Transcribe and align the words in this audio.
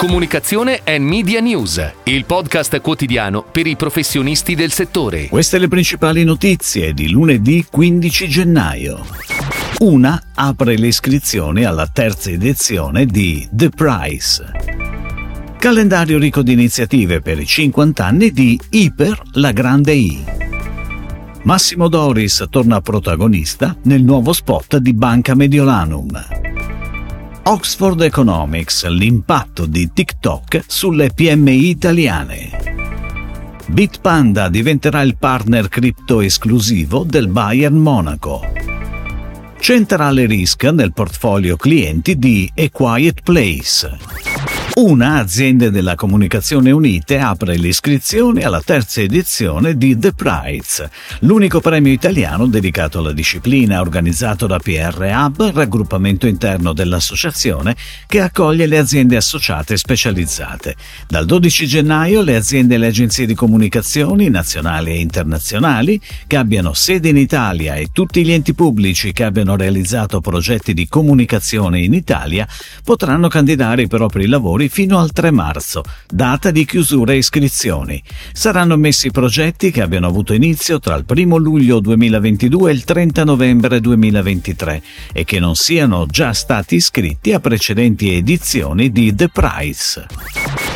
Comunicazione 0.00 0.80
e 0.82 0.98
Media 0.98 1.40
News, 1.40 1.92
il 2.04 2.24
podcast 2.24 2.80
quotidiano 2.80 3.44
per 3.44 3.66
i 3.66 3.76
professionisti 3.76 4.54
del 4.54 4.72
settore. 4.72 5.28
Queste 5.28 5.58
le 5.58 5.68
principali 5.68 6.24
notizie 6.24 6.94
di 6.94 7.10
lunedì 7.10 7.66
15 7.70 8.26
gennaio. 8.26 9.04
Una 9.80 10.18
apre 10.34 10.78
le 10.78 10.86
iscrizioni 10.86 11.64
alla 11.64 11.86
terza 11.86 12.30
edizione 12.30 13.04
di 13.04 13.46
The 13.52 13.68
Prize. 13.68 14.52
Calendario 15.58 16.18
ricco 16.18 16.40
di 16.40 16.52
iniziative 16.52 17.20
per 17.20 17.38
i 17.38 17.44
50 17.44 18.02
anni 18.02 18.30
di 18.32 18.58
Iper 18.70 19.20
La 19.32 19.52
Grande 19.52 19.92
I. 19.92 20.24
Massimo 21.42 21.88
Doris 21.88 22.46
torna 22.48 22.80
protagonista 22.80 23.76
nel 23.82 24.02
nuovo 24.02 24.32
spot 24.32 24.78
di 24.78 24.94
Banca 24.94 25.34
Mediolanum. 25.34 26.49
Oxford 27.42 28.02
Economics, 28.02 28.86
l'impatto 28.86 29.66
di 29.66 29.90
TikTok 29.92 30.62
sulle 30.66 31.10
PMI 31.10 31.68
italiane. 31.70 32.50
Bitpanda 33.66 34.48
diventerà 34.48 35.00
il 35.02 35.16
partner 35.16 35.68
cripto 35.68 36.20
esclusivo 36.20 37.02
del 37.02 37.28
Bayern 37.28 37.76
Monaco. 37.76 38.42
Centrale 39.58 40.26
Risk 40.26 40.64
nel 40.64 40.92
portfolio 40.92 41.56
clienti 41.56 42.18
di 42.18 42.50
A 42.54 42.68
Quiet 42.70 43.22
Place. 43.22 44.29
Una 44.82 45.18
azienda 45.18 45.68
della 45.68 45.94
Comunicazione 45.94 46.70
Unite 46.70 47.18
apre 47.18 47.58
l'iscrizione 47.58 48.44
alla 48.44 48.62
terza 48.62 49.02
edizione 49.02 49.76
di 49.76 49.98
The 49.98 50.14
Prize, 50.14 50.90
l'unico 51.20 51.60
premio 51.60 51.92
italiano 51.92 52.46
dedicato 52.46 53.00
alla 53.00 53.12
disciplina 53.12 53.82
organizzato 53.82 54.46
da 54.46 54.58
PR 54.58 54.96
Hub, 54.98 55.52
raggruppamento 55.52 56.26
interno 56.26 56.72
dell'associazione 56.72 57.76
che 58.06 58.22
accoglie 58.22 58.64
le 58.64 58.78
aziende 58.78 59.16
associate 59.16 59.76
specializzate. 59.76 60.76
Dal 61.06 61.26
12 61.26 61.66
gennaio 61.66 62.22
le 62.22 62.36
aziende 62.36 62.76
e 62.76 62.78
le 62.78 62.86
agenzie 62.86 63.26
di 63.26 63.34
comunicazioni 63.34 64.30
nazionali 64.30 64.92
e 64.92 65.00
internazionali 65.00 66.00
che 66.26 66.36
abbiano 66.38 66.72
sede 66.72 67.10
in 67.10 67.18
Italia 67.18 67.74
e 67.74 67.90
tutti 67.92 68.24
gli 68.24 68.32
enti 68.32 68.54
pubblici 68.54 69.12
che 69.12 69.24
abbiano 69.24 69.56
realizzato 69.56 70.22
progetti 70.22 70.72
di 70.72 70.88
comunicazione 70.88 71.80
in 71.80 71.92
Italia 71.92 72.48
potranno 72.82 73.28
candidare 73.28 73.82
i 73.82 73.86
propri 73.86 74.26
lavori 74.26 74.68
fino 74.70 75.00
al 75.00 75.10
3 75.10 75.32
marzo, 75.32 75.82
data 76.08 76.52
di 76.52 76.64
chiusura 76.64 77.12
iscrizioni. 77.12 78.00
Saranno 78.32 78.76
messi 78.76 79.10
progetti 79.10 79.72
che 79.72 79.82
abbiano 79.82 80.06
avuto 80.06 80.32
inizio 80.32 80.78
tra 80.78 80.94
il 80.94 81.04
1 81.06 81.36
luglio 81.36 81.80
2022 81.80 82.70
e 82.70 82.74
il 82.74 82.84
30 82.84 83.24
novembre 83.24 83.80
2023 83.80 84.82
e 85.12 85.24
che 85.24 85.40
non 85.40 85.56
siano 85.56 86.06
già 86.06 86.32
stati 86.32 86.76
iscritti 86.76 87.32
a 87.32 87.40
precedenti 87.40 88.14
edizioni 88.14 88.92
di 88.92 89.12
The 89.12 89.28
Price. 89.28 90.06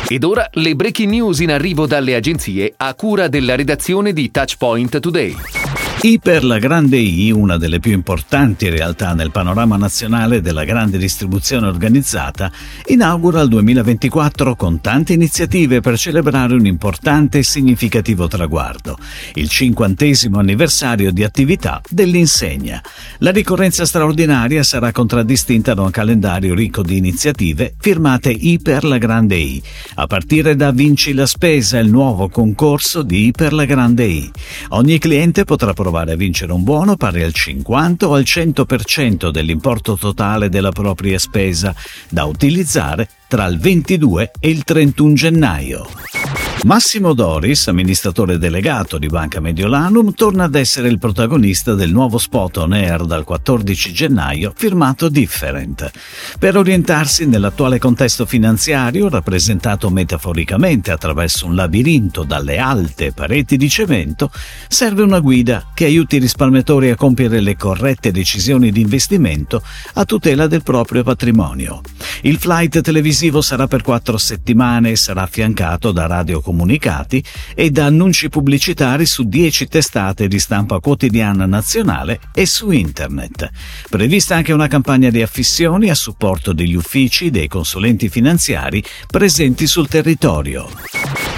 Ed 0.07 0.23
ora 0.25 0.47
le 0.51 0.75
breaking 0.75 1.09
news 1.09 1.39
in 1.39 1.51
arrivo 1.51 1.87
dalle 1.87 2.15
agenzie 2.15 2.73
a 2.75 2.93
cura 2.93 3.29
della 3.29 3.55
redazione 3.55 4.11
di 4.11 4.29
Touchpoint 4.29 4.99
Today. 4.99 5.64
Iper 6.05 6.43
la 6.43 6.59
Grande 6.59 6.97
I, 6.97 7.31
una 7.31 7.57
delle 7.57 7.79
più 7.79 7.91
importanti 7.91 8.69
realtà 8.69 9.15
nel 9.15 9.31
panorama 9.31 9.75
nazionale 9.75 10.39
della 10.39 10.63
grande 10.63 10.99
distribuzione 10.99 11.65
organizzata, 11.65 12.51
inaugura 12.85 13.41
il 13.41 13.49
2024 13.49 14.55
con 14.55 14.81
tante 14.81 15.13
iniziative 15.13 15.79
per 15.79 15.97
celebrare 15.97 16.53
un 16.53 16.67
importante 16.67 17.39
e 17.39 17.43
significativo 17.43 18.27
traguardo, 18.27 18.99
il 19.33 19.49
cinquantesimo 19.49 20.37
anniversario 20.37 21.11
di 21.11 21.23
attività 21.23 21.81
dell'insegna. 21.89 22.83
La 23.17 23.31
ricorrenza 23.31 23.83
straordinaria 23.83 24.61
sarà 24.61 24.91
contraddistinta 24.91 25.73
da 25.73 25.81
un 25.81 25.89
calendario 25.89 26.53
ricco 26.53 26.83
di 26.83 26.97
iniziative 26.97 27.73
firmate 27.79 28.29
Iper 28.29 28.83
la 28.83 28.99
Grande 28.99 29.37
I, 29.37 29.59
a 29.95 30.05
partire 30.05 30.55
da 30.55 30.69
Vinci 30.69 31.13
la 31.15 31.25
Spesa, 31.25 31.79
il 31.79 31.89
nuovo 31.89 32.29
concorso 32.29 33.01
di 33.01 33.25
Iper 33.25 33.53
la 33.53 33.65
Grande 33.65 34.05
I. 34.05 34.31
Ogni 34.69 34.99
cliente 34.99 35.45
potrà 35.45 35.73
provare 35.73 35.93
provare 35.95 36.11
a 36.11 36.15
vincere 36.17 36.51
un 36.51 36.63
buono 36.63 36.97
pari 36.97 37.23
al 37.23 37.31
50 37.31 38.07
o 38.07 38.15
al 38.15 38.23
100% 38.23 39.29
dell'importo 39.29 39.95
totale 39.95 40.49
della 40.49 40.71
propria 40.71 41.17
spesa, 41.17 41.73
da 42.09 42.25
utilizzare 42.25 43.07
tra 43.27 43.45
il 43.45 43.57
22 43.59 44.31
e 44.37 44.49
il 44.49 44.65
31 44.65 45.13
gennaio. 45.13 46.44
Massimo 46.65 47.13
Doris, 47.13 47.67
amministratore 47.67 48.39
delegato 48.39 48.97
di 48.97 49.05
Banca 49.05 49.39
Mediolanum, 49.39 50.15
torna 50.15 50.45
ad 50.45 50.55
essere 50.55 50.87
il 50.87 50.97
protagonista 50.97 51.75
del 51.75 51.91
nuovo 51.91 52.17
spot 52.17 52.57
on 52.57 52.73
air 52.73 53.05
dal 53.05 53.23
14 53.23 53.93
gennaio 53.93 54.51
firmato 54.55 55.07
Different. 55.07 55.91
Per 56.39 56.57
orientarsi 56.57 57.27
nell'attuale 57.27 57.77
contesto 57.77 58.25
finanziario, 58.25 59.09
rappresentato 59.09 59.91
metaforicamente 59.91 60.89
attraverso 60.89 61.45
un 61.45 61.53
labirinto 61.53 62.23
dalle 62.23 62.57
alte 62.57 63.11
pareti 63.11 63.57
di 63.57 63.69
cemento, 63.69 64.31
serve 64.67 65.03
una 65.03 65.19
guida 65.19 65.67
che 65.71 65.85
aiuti 65.85 66.15
i 66.15 66.19
risparmiatori 66.19 66.89
a 66.89 66.95
compiere 66.95 67.41
le 67.41 67.55
corrette 67.55 68.11
decisioni 68.11 68.71
di 68.71 68.81
investimento 68.81 69.61
a 69.93 70.03
tutela 70.03 70.47
del 70.47 70.63
proprio 70.63 71.03
patrimonio. 71.03 71.81
Il 72.21 72.39
flight 72.39 72.81
televisivo 72.81 73.41
sarà 73.41 73.67
per 73.67 73.83
quattro 73.83 74.17
settimane 74.17 74.89
e 74.89 74.95
sarà 74.95 75.21
affiancato 75.21 75.91
da 75.91 76.07
radiocomunicazione 76.07 76.53
comunicati 76.55 77.21
e 77.53 77.69
da 77.69 77.85
annunci 77.85 78.29
pubblicitari 78.29 79.05
su 79.05 79.23
10 79.23 79.67
testate 79.67 80.29
di 80.29 80.39
stampa 80.39 80.79
quotidiana 80.79 81.45
nazionale 81.45 82.21
e 82.33 82.45
su 82.45 82.71
internet. 82.71 83.49
Prevista 83.89 84.35
anche 84.35 84.53
una 84.53 84.67
campagna 84.67 85.09
di 85.09 85.21
affissioni 85.21 85.89
a 85.89 85.95
supporto 85.95 86.53
degli 86.53 86.73
uffici 86.73 87.29
dei 87.29 87.49
consulenti 87.49 88.07
finanziari 88.07 88.81
presenti 89.07 89.67
sul 89.67 89.89
territorio. 89.89 90.69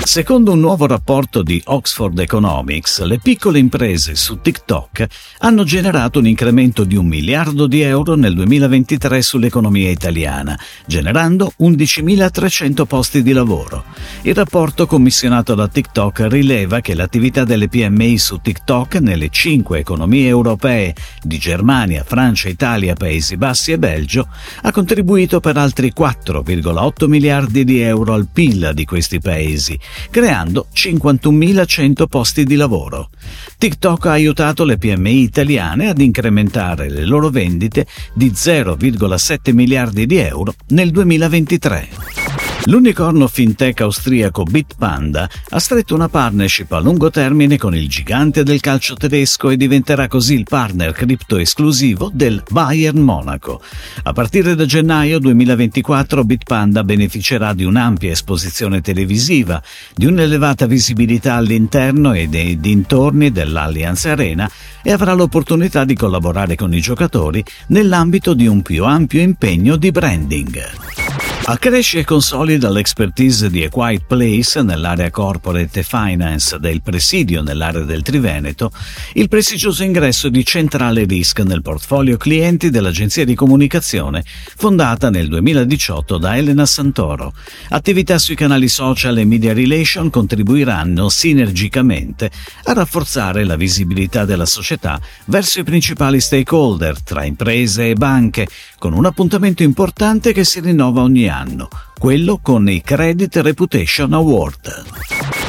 Secondo 0.07 0.53
un 0.53 0.61
nuovo 0.61 0.88
rapporto 0.88 1.44
di 1.44 1.61
Oxford 1.66 2.17
Economics, 2.19 3.01
le 3.01 3.19
piccole 3.19 3.59
imprese 3.59 4.16
su 4.16 4.39
TikTok 4.39 5.05
hanno 5.39 5.66
generato 5.66 6.19
un 6.19 6.28
incremento 6.28 6.85
di 6.85 6.95
un 6.95 7.07
miliardo 7.07 7.67
di 7.67 7.81
euro 7.81 8.16
nel 8.16 8.34
2023 8.34 9.22
sull'economia 9.22 9.89
italiana, 9.89 10.57
generando 10.85 11.51
11.300 11.59 12.85
posti 12.85 13.22
di 13.22 13.34
lavoro. 13.34 13.84
Il 14.22 14.34
rapporto 14.34 14.88
commissionato 15.07 15.56
da 15.56 15.69
TikTok 15.69 16.25
rileva 16.28 16.81
che 16.81 16.94
l'attività 16.94 17.45
delle 17.45 17.69
PMI 17.69 18.18
su 18.18 18.41
TikTok 18.41 18.95
nelle 18.95 19.29
cinque 19.29 19.79
economie 19.79 20.28
europee 20.28 20.94
di 21.22 21.38
Germania, 21.38 22.03
Francia, 22.06 22.50
Italia, 22.50 22.94
Paesi 22.94 23.38
Bassi 23.38 23.72
e 23.72 23.78
Belgio 23.78 24.28
ha 24.63 24.72
contribuito 24.73 25.40
per 25.40 25.56
altri 25.56 25.94
4,8 25.97 27.07
miliardi 27.07 27.63
di 27.63 27.79
euro 27.79 28.16
al 28.16 28.28
PIL 28.28 28.72
di 28.73 28.84
questi 28.84 29.22
paesi 29.22 29.79
creando 30.09 30.67
51.100 30.73 32.07
posti 32.07 32.44
di 32.44 32.56
lavoro. 32.56 33.09
TikTok 33.57 34.07
ha 34.07 34.12
aiutato 34.12 34.66
le 34.66 34.78
PMI 34.78 35.22
italiane 35.22 35.88
ad 35.88 36.01
incrementare 36.01 36.90
le 36.90 37.06
loro 37.06 37.29
vendite 37.29 37.88
di 38.13 38.31
0,7 38.31 39.53
miliardi 39.53 40.06
di 40.06 40.17
euro 40.17 40.53
nel 40.67 40.91
2023. 40.91 42.26
L'unicorno 42.67 43.29
fintech 43.29 43.79
austriaco 43.79 44.44
Bitpanda 44.44 45.29
ha 45.51 45.59
stretto 45.59 45.95
una 45.95 46.09
partnership 46.09 46.69
a 46.73 46.79
lungo 46.79 47.09
termine 47.09 47.57
con 47.57 47.73
il 47.73 47.88
gigante 47.88 48.44
del 48.44 48.59
calcio 48.59 48.95
tedesco 48.95 49.50
e 49.50 49.55
diventerà 49.55 50.09
così 50.09 50.33
il 50.33 50.44
partner 50.44 50.91
cripto 50.91 51.38
esclusivo 51.38 52.11
del 52.13 52.44
Bayern 52.50 53.00
Monaco. 53.00 53.61
A 54.03 54.11
partire 54.11 54.53
da 54.53 54.66
gennaio 54.66 55.17
2024 55.19 56.25
Bitpanda 56.25 56.83
beneficerà 56.83 57.53
di 57.53 57.63
un'ampia 57.63 58.11
esposizione 58.11 58.81
televisiva, 58.81 59.63
di 59.95 60.05
un'elevata 60.05 60.66
visibilità 60.66 61.35
all'interno 61.35 62.11
e 62.11 62.28
nei 62.28 62.59
dintorni 62.59 63.31
dell'Allianz 63.31 64.03
Arena 64.05 64.51
e 64.84 64.91
avrà 64.91 65.13
l'opportunità 65.13 65.85
di 65.85 65.95
collaborare 65.95 66.55
con 66.55 66.73
i 66.73 66.81
giocatori 66.81 67.41
nell'ambito 67.67 68.34
di 68.34 68.45
un 68.45 68.61
più 68.61 68.84
ampio 68.84 69.22
impegno 69.22 69.78
di 69.78 69.89
branding. 69.89 70.97
Accresce 71.45 71.99
e 71.99 72.03
consolida 72.03 72.69
l'expertise 72.69 73.49
di 73.49 73.63
A 73.63 73.69
Quiet 73.69 74.03
Place 74.05 74.61
nell'area 74.63 75.09
corporate 75.09 75.79
e 75.79 75.84
finance 75.84 76.59
del 76.59 76.81
Presidio 76.81 77.41
nell'area 77.41 77.84
del 77.84 78.01
Triveneto, 78.01 78.69
il 79.13 79.29
prestigioso 79.29 79.84
ingresso 79.84 80.28
di 80.28 80.43
Centrale 80.43 81.05
Risk 81.05 81.39
nel 81.39 81.61
portfolio 81.61 82.17
clienti 82.17 82.69
dell'agenzia 82.69 83.23
di 83.23 83.34
comunicazione 83.34 84.25
fondata 84.57 85.09
nel 85.09 85.29
2018 85.29 86.17
da 86.17 86.35
Elena 86.35 86.66
Santoro. 86.66 87.34
Attività 87.69 88.17
sui 88.17 88.35
canali 88.35 88.67
social 88.67 89.17
e 89.17 89.23
media 89.23 89.53
relation 89.53 90.09
contribuiranno 90.09 91.07
sinergicamente 91.07 92.29
a 92.66 92.73
rafforzare 92.73 93.45
la 93.45 93.55
visibilità 93.55 94.25
della 94.25 94.45
società 94.45 94.99
verso 95.28 95.61
i 95.61 95.63
principali 95.63 96.19
stakeholder 96.19 97.01
tra 97.01 97.23
imprese 97.23 97.90
e 97.90 97.93
banche, 97.93 98.47
con 98.78 98.91
un 98.91 99.05
appuntamento 99.05 99.63
importante 99.63 100.33
che 100.33 100.43
si 100.43 100.59
rinnova 100.59 101.01
anno, 101.29 101.68
quello 101.97 102.40
con 102.41 102.68
i 102.70 102.82
Credit 102.82 103.38
Reputation 103.38 104.14
Award. 104.14 104.85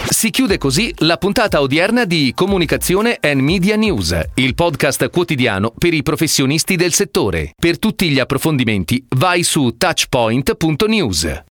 Si 0.09 0.31
chiude 0.31 0.59
così 0.59 0.93
la 0.99 1.17
puntata 1.17 1.61
odierna 1.61 2.05
di 2.05 2.33
Comunicazione 2.35 3.19
and 3.21 3.41
Media 3.41 3.77
News, 3.77 4.19
il 4.35 4.55
podcast 4.55 5.11
quotidiano 5.11 5.73
per 5.77 5.95
i 5.95 6.03
professionisti 6.03 6.77
del 6.77 6.93
settore. 6.93 7.53
Per 7.57 7.79
tutti 7.79 8.09
gli 8.09 8.19
approfondimenti 8.19 9.05
vai 9.17 9.43
su 9.43 9.77
touchpoint.news. 9.77 11.47